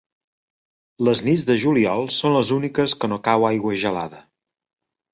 Les 1.07 1.21
nits 1.27 1.43
de 1.51 1.59
juliol 1.65 2.03
són 2.17 2.35
les 2.39 2.55
úniques 2.59 2.99
que 3.03 3.13
no 3.15 3.23
cau 3.31 3.49
aigua 3.55 3.79
gelada. 3.87 4.29